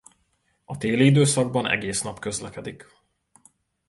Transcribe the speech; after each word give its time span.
A 0.65 0.77
téli 0.77 1.05
időszakban 1.05 1.67
egész 1.67 2.01
nap 2.01 2.19
közlekedik. 2.19 2.87